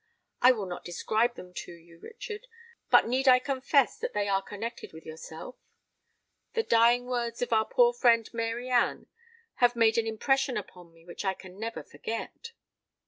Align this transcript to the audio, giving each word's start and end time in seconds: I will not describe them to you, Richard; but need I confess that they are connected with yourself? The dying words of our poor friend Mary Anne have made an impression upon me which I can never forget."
I 0.41 0.51
will 0.51 0.65
not 0.65 0.83
describe 0.83 1.35
them 1.35 1.53
to 1.57 1.71
you, 1.73 1.99
Richard; 1.99 2.47
but 2.89 3.05
need 3.07 3.27
I 3.27 3.37
confess 3.37 3.99
that 3.99 4.13
they 4.13 4.27
are 4.27 4.41
connected 4.41 4.93
with 4.93 5.05
yourself? 5.05 5.57
The 6.53 6.63
dying 6.63 7.05
words 7.05 7.43
of 7.43 7.53
our 7.53 7.65
poor 7.65 7.93
friend 7.93 8.27
Mary 8.33 8.67
Anne 8.71 9.05
have 9.57 9.75
made 9.75 9.99
an 9.99 10.07
impression 10.07 10.57
upon 10.57 10.91
me 10.91 11.05
which 11.05 11.23
I 11.23 11.35
can 11.35 11.59
never 11.59 11.83
forget." 11.83 12.53